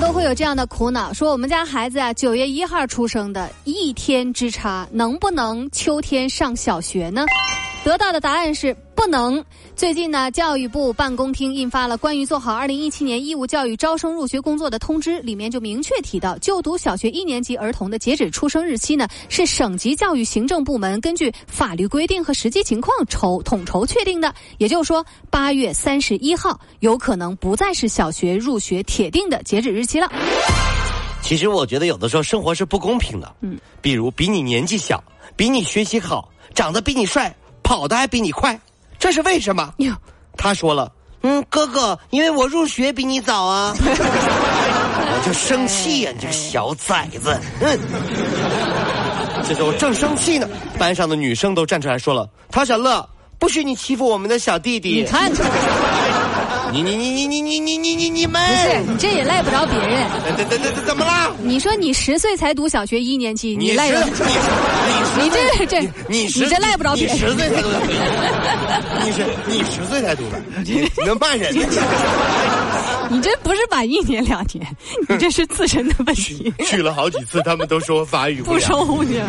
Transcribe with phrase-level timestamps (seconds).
[0.00, 7.24] 都会有这样的苦恼，说我们家孩子啊，九月一号出生的，一天之差，能不能秋天上小学呢？
[7.86, 9.44] 得到的答案是不能。
[9.76, 24.34] 最近呢，教育部办公厅印发了关于做好二零一七年义务教育招生入学工作的通知，里面就明确提到，就读小学一年级儿童的截止出生日期呢，是省级教育行政部门根据法律规定和实际情况筹统筹确定的。
[24.58, 30.10] 也就是说，八月三十一号有可能不再是小学入学铁定的截止日期了。
[31.22, 35.00] 其实我觉得有的时候生活是不公平的，嗯，比如比你年纪小，
[35.36, 37.32] 比你学习好，长得比你帅。
[37.66, 38.56] 跑的还比你快，
[38.96, 39.74] 这是为什么？
[40.36, 47.36] 他说了，嗯，哥哥，因为我入学比你早啊， 我就生气呀，你这个小崽子！
[47.60, 47.76] 嗯，
[49.42, 53.04] 这时候我正生气呢，班上的女生都站出来说了，陶小乐，
[53.36, 55.00] 不许你欺负我们的小弟弟。
[55.00, 55.32] 你看。
[56.72, 60.06] 你你你你你你你你你你们不是你这也赖不着别人。
[60.36, 61.30] 怎怎怎怎怎么啦？
[61.42, 67.16] 你说你十岁才读小学一年级，你赖你你你这这你你这赖不着别人。
[67.16, 67.92] 十岁才读小学，
[69.04, 71.54] 你是你十岁才读的，你能骂人？
[73.10, 74.76] 你这不是满一年两年，
[75.08, 76.52] 你这是自身的问题。
[76.64, 79.20] 去了好几次，他们都说法语不收你，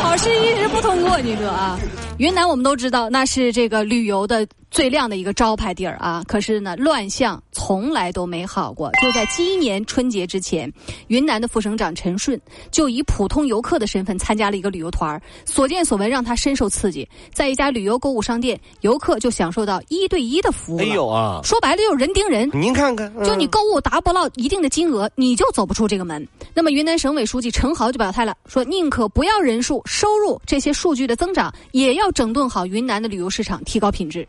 [0.00, 1.78] 考试一直不通过你哥啊。
[2.18, 4.46] 云南我们都知道，那是这个旅游的。
[4.70, 8.90] 最亮的一个招牌地儿啊，可是呢，乱象从来都没好过。
[9.00, 10.68] 就在今年春节之前，
[11.06, 12.40] 云南的副省长陈顺
[12.72, 17.08] 就以普通游客的身份参加了一个旅游团所见所闻让他深受刺激。
[17.32, 20.80] 在一家旅游购物商店，游客就享受到一对一的服务。
[20.80, 21.38] 哎呦啊！
[21.44, 22.50] 说白了就是人盯人。
[22.64, 26.26] 您看看，就你购物达不到一定的金额，你就走不出这个门。
[26.54, 34.26] 那么，云南省委书记陈豪就表态了，说宁可不要人数、收入这些数据的增长，也要整顿好云南的旅游市场，提高品质。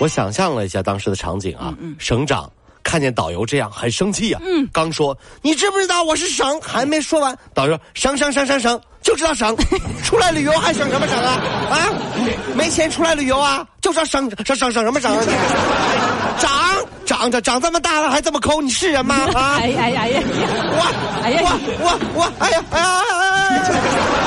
[0.00, 2.50] 我想象了一下当时的场景啊，省长
[2.92, 4.38] 看见导游这样很生气呀。
[4.44, 9.56] 嗯，刚说你知不知道我是省，还没说完，导游省省省省省就知道省，
[10.04, 11.40] 出来旅游还省什么省啊？
[11.70, 11.88] 啊，
[12.54, 13.66] 没钱出来旅游啊？
[13.80, 15.10] 就知道省省省省什么省？
[15.10, 15.24] 啊
[16.38, 16.50] 长
[17.06, 19.14] 长着长这么大了还这么抠，你是人吗？
[19.34, 19.56] 啊！
[19.58, 20.20] 哎呀呀呀！
[20.22, 21.48] 我哎呀我
[21.80, 24.21] 我我哎呀哎呀！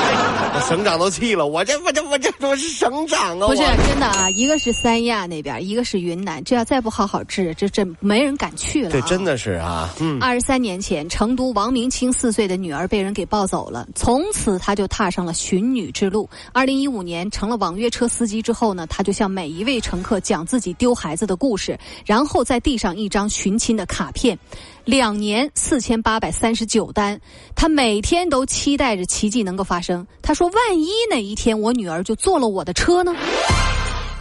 [0.60, 3.46] 省长都气了，我这我这我这我是省长啊！
[3.46, 8.90] 不是真的啊，一个是三亚那边，一个是云南，这要再不好好治，这这没人敢去了。
[8.90, 9.94] 这真的是啊！
[10.00, 16.28] 嗯，二十三年前，成都王明清四岁的女儿被人给抱走了，从此他就踏上了寻女之路。
[16.52, 24.38] 二零一五年成了网约车司机之后呢，他就向每一位乘客讲自己丢孩子的故事，然后再递上一张寻亲的卡片。
[24.86, 27.20] 两年四千八百三十九单，
[27.56, 30.06] 他每天都期待着奇迹能够发生。
[30.22, 33.12] 他说：“万一哪一天我女儿就坐了我的车呢？”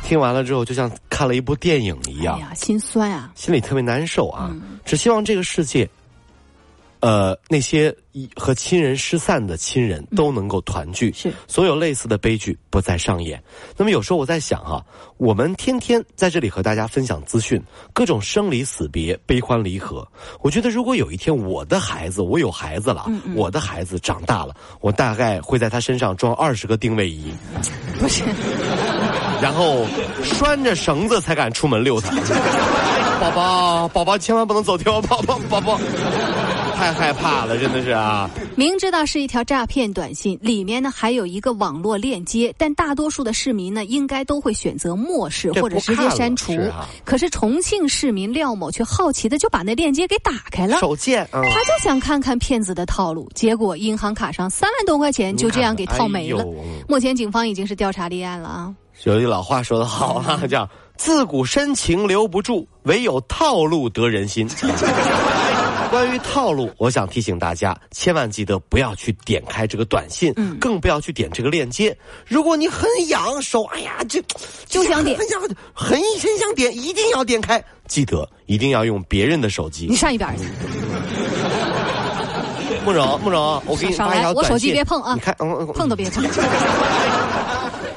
[0.04, 4.52] 听完了之后，就像看了一部电影一样，哎呀，心酸啊，心里特别难受啊。
[4.84, 5.88] 只希望这个世界。
[7.06, 7.96] 呃，那些
[8.36, 13.40] 和亲人失散的亲人都能够团聚，是所有类似的悲剧不再上演。
[13.78, 14.84] 那么有时候我在想哈，
[15.18, 17.62] 我们天天在这里和大家分享资讯，
[17.94, 20.08] 各种生离死别、悲欢离合。
[20.42, 23.06] 我觉得如果有一天我的孩子，我有孩子了，
[23.36, 27.32] 我的孩子长大了，我大概会在他身上装二十个定位仪，
[28.00, 28.24] 不是，
[29.44, 29.86] 然后
[30.24, 32.10] 拴着绳子才敢出门溜他。
[33.22, 35.80] 宝宝，宝宝千万不能走丢，宝宝，宝宝。
[36.76, 38.30] 太害怕了，真的是啊！
[38.56, 46.54] 明知道是一条诈骗短信，里面呢还有一个网络链接，但大多数的市民呢应该都会选择漠视或者直接删除。
[47.06, 56.46] 可是重庆市民廖某却好奇的就把那链接给打开了，手贱，他就想看看骗子的套路，结果银行卡上三万多块钱就这样给套没了。
[56.88, 58.76] 目前警方已经是调查立案了啊！
[59.04, 64.48] 有句老话说的好啊，叫“自古深情留不住，唯有套路得人心”。
[65.96, 71.98] 关于套路，我想提醒大家，千万记得不要去点开这个短信，嗯，更不要去点这个链接。
[72.28, 74.22] 如果你很痒手，哎呀，这
[74.68, 77.64] 就想点，很想很很想点，一定要点开。
[77.88, 79.88] 记得一定要用别人的手机。
[79.90, 80.44] 你上一边去。
[82.84, 85.14] 慕容慕容，我给你发一条我手机别碰啊！
[85.14, 86.22] 你看，碰都别碰。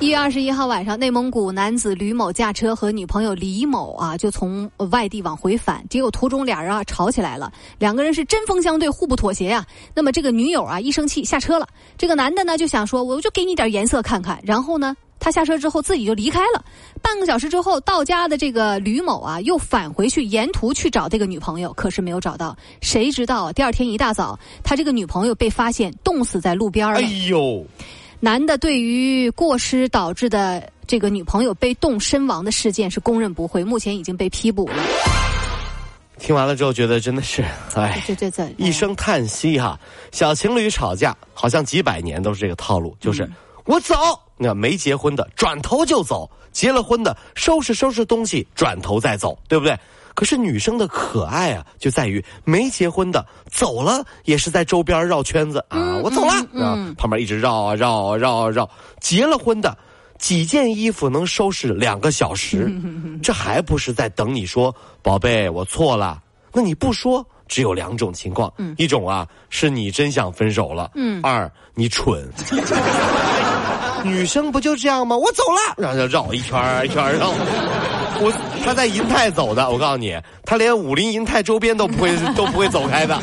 [0.00, 9.62] 一月二十一号晚上，内蒙古男子吕某驾车和女朋友李某啊，就从外地往回返，结果途中俩人啊吵起来了，两个人是针锋相对，互不妥协呀。
[9.94, 11.68] 那么这个女友啊一生气下车了，
[11.98, 14.40] 这个男的呢就想说，我就给你点颜色看看。
[14.42, 16.64] 然后呢，他下车之后自己就离开了。
[17.02, 22.56] 半个小时之后到家的这个吕某啊，又返回去，沿途去找这个女朋友，可是没有找到。
[22.80, 27.00] 谁知道第二天一大早，他这个女朋友被发现冻死在路边了。
[27.00, 27.66] 哎呦！
[28.22, 34.74] 男的对于过失导致的这个女朋友被冻身亡的事件是供认不讳，目前已经被批捕了。
[36.18, 37.42] 听完了之后，觉得真的是，
[37.74, 39.80] 哎，这这这，一声叹息哈。
[40.12, 43.26] 小情侣吵架，好像几百年都是这个套路，就是
[43.64, 43.94] 我走，
[44.36, 49.74] 那没结婚的转头就走，结了婚的收拾收拾东西转头再走，对不对？
[50.14, 58.68] 可是女生的可爱啊，就在于没结婚的走了也是在周边绕圈子啊，我走了啊，旁边一直绕啊绕啊绕啊绕。
[59.00, 59.76] 结了婚的
[60.18, 62.70] 几件衣服能收拾两个小时，
[63.22, 66.22] 这还不是在等你说宝贝我错了？
[66.52, 70.90] 那你不说，只有两种情况，一种啊是你真想分手了，
[71.22, 72.28] 二你蠢。
[74.02, 75.16] 女生不就这样吗？
[75.16, 77.32] 我走了，然后就绕一圈一圈绕。
[78.18, 78.32] 我
[78.64, 83.18] 他在银泰走的，我告诉你，他连武林银泰周边都不会都不会走开的，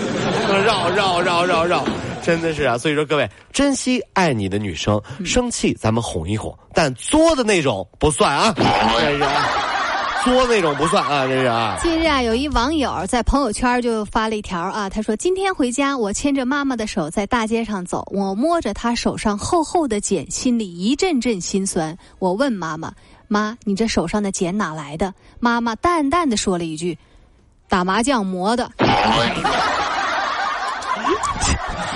[0.66, 1.84] 绕绕绕绕绕，
[2.24, 2.78] 真的是啊！
[2.78, 9.48] 所以说各位，珍惜爱你的女生，生气咱们哄一哄，但作的那种不算啊，真是啊，
[10.24, 11.78] 作那种不算啊，这是啊。
[11.82, 21.96] 近日啊，有一网友在朋友圈就发了一条啊，他说：“今天回家，我牵着妈妈的手在大街上走，我摸着她手上厚厚的茧，心里一阵阵心酸。
[22.20, 22.92] 我问妈妈。”
[23.28, 25.14] 妈，你这手上的茧哪来的？
[25.40, 26.98] 妈妈淡淡的说了一句
[27.70, 28.70] ：“打麻将磨的。”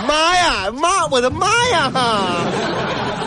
[0.08, 1.92] 妈呀，妈，我的妈呀！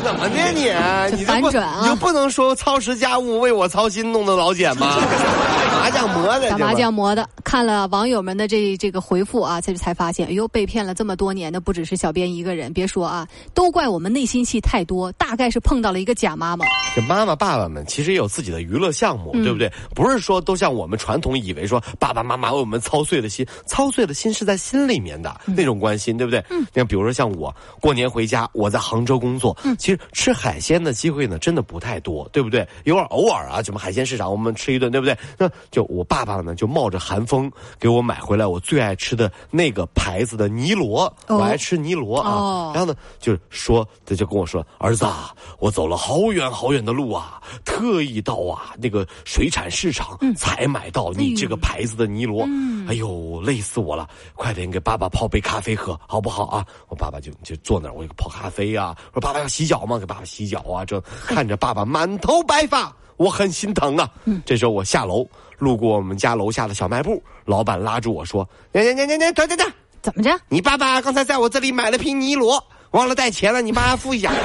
[0.03, 0.71] 怎么的你？
[1.17, 1.79] 你反转啊！
[1.83, 4.97] 你就不能说操持家务为我操心弄的老茧吗？
[5.75, 7.29] 麻将磨的，打麻将磨的。
[7.43, 12.73] 看了网友们的这这个回复啊，这就才发现，哎呦，被骗了这么多年的不只是小编一个人。
[12.73, 16.65] 别说啊，都怪我们内心戏太多，大概是碰到了一个假妈妈。
[16.95, 19.71] 这妈妈爸爸们其实也有自己的娱乐项目，对不对？
[19.95, 26.43] 不是说都像我们传统以为说爸爸妈妈为我们操碎了心，操碎了心是在心里面的那种关心，对不对？
[26.51, 26.65] 嗯。
[26.75, 32.67] 像比如说像我过年回家，我在杭州工作，其实吃海鲜的机会呢真的不太多，对不对？
[32.85, 35.17] 有点偶尔啊，什么海鲜市场我们吃一顿，对不对？
[35.39, 37.51] 那就我爸爸呢就冒着寒风。
[37.79, 42.73] 给我买回来我最爱吃的那个牌子的尼罗，我爱吃尼罗啊。
[42.75, 52.43] 然后呢，就是说他就跟我说：“儿子，啊，我走了好远好远的路啊，特意到啊那个水产市场才买到你这个牌子的尼罗。
[52.89, 54.09] 哎呦，累死我了！
[54.35, 58.97] 快点给爸爸泡杯咖啡喝，好不好啊？”我爸爸就就坐那儿，我给泡咖啡啊。
[59.13, 59.99] 说：“爸爸要洗脚吗？
[59.99, 62.95] 给爸爸洗脚啊。”这看着爸爸满头白发。
[63.17, 64.09] 我很心疼啊！
[64.45, 65.27] 这时候我下楼，
[65.59, 69.73] 路过我们家楼下的小卖部，老板拉住我说：“你你你你你等等等，
[70.03, 70.37] 怎么着？
[70.49, 74.31] 你爸爸刚才在我这里买了瓶尼罗，忘了带钱了，你帮他付一下。”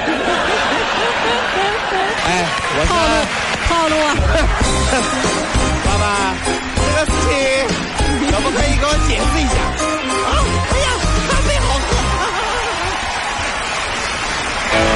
[2.26, 2.46] 哎，
[2.86, 3.12] 套路
[3.68, 4.14] 套路啊！
[5.84, 6.34] 爸爸，
[6.76, 7.34] 这个事情
[8.30, 9.54] 可不可以给我解释一下？